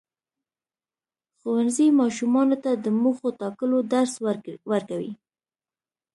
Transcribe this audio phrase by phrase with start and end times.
[1.39, 4.13] ښوونځی ماشومانو ته د موخو ټاکلو درس
[4.71, 5.11] ورکوي.